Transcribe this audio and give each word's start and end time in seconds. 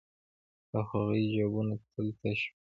د 0.69 0.71
هغوی 0.87 1.21
جېبونه 1.31 1.75
تل 1.91 2.07
تش 2.19 2.39
وي 2.51 2.53